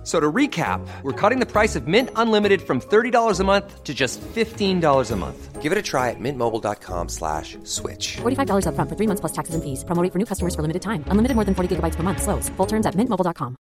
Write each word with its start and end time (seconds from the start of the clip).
F- 0.00 0.06
So 0.06 0.18
to 0.18 0.32
recap, 0.32 0.80
we're 1.02 1.12
cutting 1.12 1.40
the 1.40 1.46
price 1.46 1.76
of 1.76 1.86
Mint 1.86 2.08
Unlimited 2.16 2.62
from 2.62 2.80
$30 2.80 3.38
a 3.38 3.44
month 3.44 3.84
to 3.84 3.92
just 3.92 4.18
$15 4.34 5.10
a 5.10 5.16
month. 5.16 5.60
Give 5.60 5.72
it 5.72 5.76
a 5.78 5.82
try 5.82 6.08
at 6.08 6.16
mintmobile.com 6.18 7.10
slash 7.10 7.58
switch. 7.64 8.16
$45 8.22 8.64
upfront 8.64 8.88
for 8.88 8.96
three 8.96 9.06
months 9.06 9.20
plus 9.20 9.32
taxes 9.32 9.54
and 9.54 9.62
fees. 9.62 9.84
Promo 9.84 10.02
rate 10.02 10.10
for 10.12 10.18
new 10.18 10.24
customers 10.24 10.54
for 10.54 10.62
limited 10.62 10.80
time. 10.80 11.04
Unlimited 11.12 11.34
more 11.36 11.44
than 11.44 11.54
40 11.54 11.76
gigabytes 11.76 11.96
per 11.96 12.02
month. 12.02 12.22
Slows. 12.22 12.48
Full 12.56 12.66
terms 12.66 12.86
at 12.86 12.94
mintmobile.com. 12.96 13.56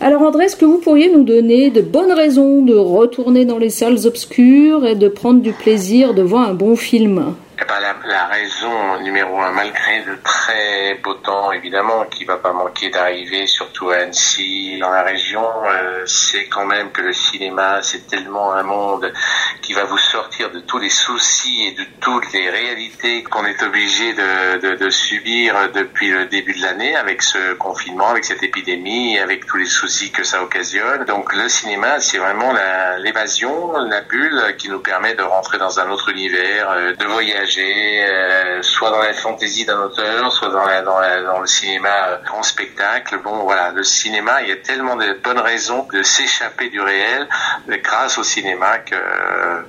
Alors 0.00 0.22
André, 0.22 0.44
est-ce 0.44 0.56
que 0.56 0.64
vous 0.64 0.78
pourriez 0.78 1.10
nous 1.12 1.24
donner 1.24 1.70
de 1.70 1.80
bonnes 1.80 2.12
raisons 2.12 2.62
de 2.62 2.74
retourner 2.74 3.44
dans 3.44 3.58
les 3.58 3.70
salles 3.70 4.06
obscures 4.06 4.86
et 4.86 4.94
de 4.94 5.08
prendre 5.08 5.42
du 5.42 5.52
plaisir 5.52 6.14
devant 6.14 6.40
un 6.40 6.54
bon 6.54 6.76
film 6.76 7.34
Eh 7.60 7.64
ben, 7.64 7.80
la, 7.80 7.96
la 8.04 8.26
raison 8.26 9.00
numéro 9.00 9.40
un, 9.40 9.50
malgré 9.50 10.02
de 10.04 10.14
très 10.22 10.94
beau 11.02 11.14
temps, 11.14 11.50
évidemment, 11.50 12.04
qui 12.04 12.24
va 12.24 12.36
pas 12.36 12.52
manquer 12.52 12.88
d'arriver, 12.88 13.48
surtout 13.48 13.90
à 13.90 13.96
Annecy, 13.96 14.78
dans 14.78 14.90
la 14.90 15.02
région, 15.02 15.44
euh, 15.66 16.04
c'est 16.06 16.46
quand 16.46 16.66
même 16.66 16.92
que 16.92 17.02
le 17.02 17.12
cinéma, 17.12 17.80
c'est 17.82 18.06
tellement 18.06 18.52
un 18.52 18.62
monde 18.62 19.12
qui 19.60 19.72
va 19.72 19.82
vous 19.84 19.98
sortir 19.98 20.52
de 20.52 20.60
tous 20.60 20.78
les 20.78 20.88
soucis 20.88 21.64
et 21.66 21.72
de 21.72 21.84
toutes 22.00 22.32
les 22.32 22.48
réalités 22.48 23.24
qu'on 23.24 23.44
est 23.44 23.60
obligé 23.64 24.12
de, 24.14 24.88
subir 24.90 25.54
depuis 25.74 26.10
le 26.10 26.26
début 26.26 26.54
de 26.54 26.62
l'année 26.62 26.96
avec 26.96 27.22
ce 27.22 27.54
confinement, 27.54 28.08
avec 28.10 28.24
cette 28.24 28.42
épidémie, 28.42 29.18
avec 29.18 29.44
tous 29.46 29.56
les 29.58 29.66
soucis 29.66 30.10
que 30.12 30.22
ça 30.24 30.42
occasionne. 30.42 31.04
Donc 31.06 31.34
le 31.34 31.48
cinéma, 31.48 32.00
c'est 32.00 32.18
vraiment 32.18 32.52
la- 32.52 32.98
l'évasion, 32.98 33.72
la 33.78 34.00
bulle 34.00 34.54
qui 34.58 34.68
nous 34.70 34.78
permet 34.80 35.14
de 35.14 35.22
rentrer 35.22 35.58
dans 35.58 35.78
un 35.80 35.90
autre 35.90 36.08
univers, 36.08 36.70
euh, 36.70 36.94
de 36.94 37.04
voyager, 37.04 37.47
euh, 37.56 38.62
soit 38.62 38.90
dans 38.90 39.00
la 39.00 39.12
fantaisie 39.14 39.64
d'un 39.64 39.80
auteur, 39.80 40.30
soit 40.32 40.48
dans, 40.50 41.40
le 41.40 41.46
cinéma 41.46 41.88
euh, 41.88 42.16
grand 42.24 42.42
spectacle. 42.42 43.18
Bon, 43.22 43.44
voilà, 43.44 43.70
le 43.70 43.82
cinéma, 43.82 44.42
il 44.42 44.48
y 44.48 44.52
a 44.52 44.56
tellement 44.56 44.96
de 44.96 45.18
bonnes 45.22 45.38
raisons 45.38 45.86
de 45.92 46.02
s'échapper 46.02 46.68
du 46.68 46.80
réel 46.80 47.28
euh, 47.68 47.76
grâce 47.82 48.18
au 48.18 48.22
cinéma 48.22 48.78
que 48.78 48.94
euh, 48.94 49.62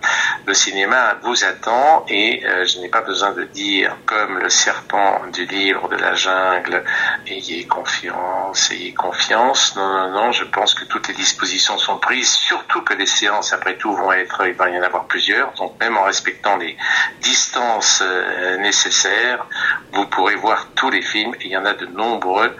le 0.45 0.53
cinéma 0.53 1.17
vous 1.23 1.43
attend 1.43 2.05
et 2.07 2.43
je 2.65 2.79
n'ai 2.79 2.89
pas 2.89 3.01
besoin 3.01 3.31
de 3.31 3.43
dire 3.43 3.95
comme 4.05 4.39
le 4.39 4.49
serpent 4.49 5.21
du 5.31 5.45
livre 5.45 5.87
de 5.89 5.95
la 5.95 6.15
jungle, 6.15 6.83
ayez 7.27 7.65
confiance, 7.65 8.71
ayez 8.71 8.93
confiance. 8.93 9.75
Non, 9.75 9.87
non, 9.87 10.09
non, 10.09 10.31
je 10.31 10.43
pense 10.45 10.73
que 10.73 10.85
toutes 10.85 11.07
les 11.07 11.13
dispositions 11.13 11.77
sont 11.77 11.97
prises, 11.97 12.31
surtout 12.31 12.81
que 12.81 12.93
les 12.93 13.05
séances, 13.05 13.53
après 13.53 13.75
tout, 13.75 13.93
vont 13.93 14.11
être, 14.11 14.47
il 14.47 14.53
va 14.53 14.69
y 14.69 14.77
en 14.77 14.83
avoir 14.83 15.05
plusieurs, 15.05 15.51
donc 15.53 15.79
même 15.79 15.97
en 15.97 16.03
respectant 16.03 16.57
les 16.57 16.75
distances 17.21 17.68
euh, 18.01 18.57
nécessaires, 18.57 19.45
vous 19.93 20.05
pourrez 20.07 20.35
voir 20.35 20.67
tous 20.75 20.89
les 20.89 21.01
films, 21.01 21.33
il 21.41 21.51
y 21.51 21.57
en 21.57 21.65
a 21.65 21.73
de 21.73 21.85
nombreux 21.85 22.55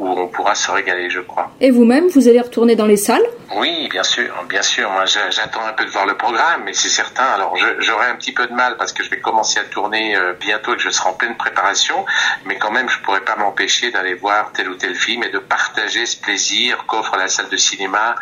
où 0.00 0.08
on 0.08 0.26
pourra 0.28 0.54
se 0.54 0.70
régaler, 0.70 1.10
je 1.10 1.20
crois. 1.20 1.50
Et 1.60 1.70
vous-même, 1.70 2.08
vous 2.08 2.26
allez 2.26 2.40
retourner 2.40 2.74
dans 2.74 2.86
les 2.86 2.96
salles? 2.96 3.22
Oui, 3.56 3.88
bien 3.90 4.02
sûr, 4.02 4.32
bien 4.48 4.62
sûr. 4.62 4.88
Moi, 4.90 5.04
j'a- 5.04 5.28
j'attends 5.30 5.64
un 5.66 5.72
peu 5.74 5.84
de 5.84 5.90
voir 5.90 6.06
le 6.06 6.16
programme, 6.16 6.62
mais 6.64 6.72
c'est 6.72 6.88
certain. 6.88 7.24
Alors, 7.24 7.54
j'aurai 7.80 8.06
un 8.06 8.14
petit 8.16 8.32
peu 8.32 8.46
de 8.46 8.52
mal 8.54 8.76
parce 8.78 8.92
que 8.92 9.02
je 9.04 9.10
vais 9.10 9.20
commencer 9.20 9.58
à 9.60 9.64
tourner 9.64 10.16
euh, 10.16 10.32
bientôt 10.40 10.72
et 10.72 10.76
que 10.76 10.82
je 10.82 10.90
serai 10.90 11.10
en 11.10 11.12
pleine 11.12 11.36
préparation, 11.36 12.04
mais 12.46 12.56
quand 12.56 12.70
même, 12.70 12.88
je 12.88 12.98
pourrais 13.00 13.20
pas 13.20 13.36
m'empêcher 13.36 13.90
d'aller 13.90 14.14
voir 14.14 14.52
tel 14.52 14.70
ou 14.70 14.74
tel 14.76 14.94
film 14.94 15.22
et 15.24 15.28
de 15.30 15.38
partager 15.38 16.06
ce 16.06 16.16
plaisir 16.20 16.84
qu'offre 16.86 17.16
la 17.16 17.28
salle 17.28 17.48
de 17.50 17.56
cinéma, 17.58 18.14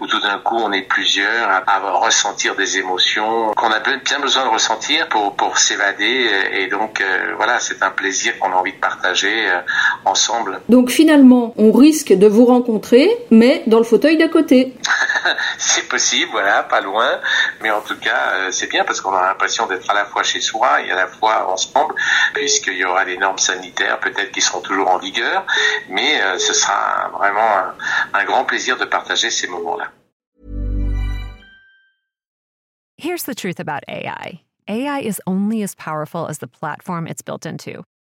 où 0.00 0.06
tout 0.06 0.20
d'un 0.20 0.38
coup, 0.38 0.56
on 0.56 0.72
est 0.72 0.82
plusieurs 0.88 1.48
à, 1.50 1.78
ressentir 2.06 2.54
des 2.54 2.78
émotions 2.78 3.52
qu'on 3.56 3.70
a 3.70 3.80
bien 3.80 4.20
besoin 4.20 4.44
de 4.44 4.50
ressentir 4.50 5.08
pour 5.08 5.36
pour 5.36 5.58
s'évader. 5.58 6.30
Et 6.52 6.68
donc, 6.68 7.00
euh, 7.00 7.34
voilà, 7.36 7.58
c'est 7.58 7.82
un 7.82 7.90
plaisir 7.90 8.38
qu'on 8.38 8.52
a 8.52 8.56
envie 8.56 8.72
de 8.72 8.78
partager 8.78 9.48
euh, 9.50 9.58
ensemble. 10.04 10.60
Donc 10.68 10.90
finalement, 10.90 11.25
on 11.32 11.72
risque 11.72 12.12
de 12.12 12.26
vous 12.26 12.44
rencontrer, 12.44 13.08
mais 13.30 13.62
dans 13.66 13.78
le 13.78 13.84
fauteuil 13.84 14.16
d'à 14.16 14.28
côté. 14.28 14.74
C'est 15.58 15.88
possible, 15.88 16.30
voilà, 16.32 16.62
pas 16.62 16.80
loin. 16.80 17.20
Mais 17.62 17.70
en 17.70 17.80
tout 17.80 17.98
cas, 17.98 18.32
euh, 18.34 18.48
c'est 18.52 18.68
bien 18.68 18.84
parce 18.84 19.00
qu'on 19.00 19.12
a 19.12 19.22
l'impression 19.22 19.66
d'être 19.66 19.88
à 19.90 19.94
la 19.94 20.04
fois 20.04 20.22
chez 20.22 20.40
soi 20.40 20.82
et 20.82 20.90
à 20.90 20.94
la 20.94 21.06
fois 21.06 21.50
ensemble, 21.50 21.94
puisqu'il 22.34 22.74
y 22.76 22.84
aura 22.84 23.04
des 23.04 23.16
normes 23.16 23.38
sanitaires 23.38 23.98
peut-être 24.00 24.30
qui 24.32 24.40
seront 24.40 24.60
toujours 24.60 24.90
en 24.90 24.98
vigueur. 24.98 25.44
Mais 25.88 26.20
euh, 26.20 26.38
ce 26.38 26.52
sera 26.52 27.10
vraiment 27.16 27.40
un, 27.40 27.74
un 28.14 28.24
grand 28.24 28.44
plaisir 28.44 28.76
de 28.76 28.84
partager 28.84 29.30
ces 29.30 29.46
moments-là. 29.48 29.90
Here's 32.98 33.24
the 33.24 33.34
truth 33.34 33.60
about 33.60 33.82
AI 33.88 34.40
AI 34.68 35.00
is 35.00 35.20
only 35.26 35.62
as 35.62 35.74
powerful 35.74 36.26
as 36.26 36.38
the 36.38 36.48
platform 36.48 37.06
it's 37.06 37.22
built 37.22 37.46
into. 37.46 37.84